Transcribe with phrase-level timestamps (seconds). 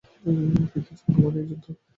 [0.63, 1.65] কিন্তু জীবন মানেই যুদ্ধ।